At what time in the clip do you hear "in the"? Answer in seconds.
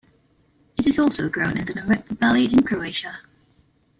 1.59-1.73